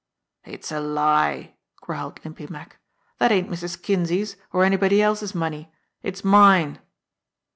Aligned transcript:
"It's 0.45 0.71
a 0.71 0.79
lie!" 0.79 1.53
growled 1.75 2.21
Limpy 2.25 2.47
Mack. 2.47 2.79
"That 3.19 3.31
ain't 3.31 3.51
Mrs. 3.51 3.79
Kinsey's, 3.79 4.35
or 4.51 4.63
anybody 4.63 4.99
else's 4.99 5.35
money. 5.35 5.71
It's 6.01 6.23
mine." 6.23 6.79